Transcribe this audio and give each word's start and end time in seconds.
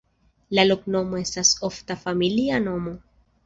La 0.59 0.63
loknomo 0.69 1.21
estas 1.21 1.53
ofta 1.71 2.01
familia 2.07 2.61
nomo. 2.69 2.99